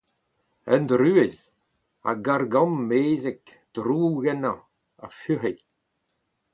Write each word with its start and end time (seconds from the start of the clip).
Un 0.77 0.87
druez. 0.91 1.35
Ha 2.03 2.11
Gargam 2.25 2.71
mezhek, 2.87 3.43
droug 3.75 4.23
ennañ, 4.33 4.59
a 5.05 5.07
fuc’he. 5.19 5.51